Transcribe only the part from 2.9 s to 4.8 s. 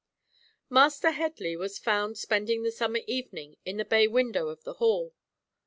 evening in the bay window of the